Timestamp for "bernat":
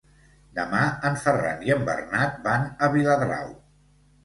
1.91-2.41